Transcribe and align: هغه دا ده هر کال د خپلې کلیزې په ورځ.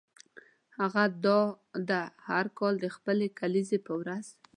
هغه 0.79 1.03
دا 1.25 1.39
ده 1.89 2.01
هر 2.27 2.45
کال 2.59 2.73
د 2.79 2.85
خپلې 2.95 3.27
کلیزې 3.39 3.79
په 3.87 3.93
ورځ. 4.01 4.25